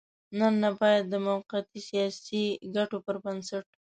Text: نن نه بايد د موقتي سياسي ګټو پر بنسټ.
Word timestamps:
نن 0.39 0.53
نه 0.63 0.69
بايد 0.79 1.05
د 1.09 1.15
موقتي 1.27 1.79
سياسي 1.89 2.45
ګټو 2.75 2.97
پر 3.05 3.15
بنسټ. 3.23 3.65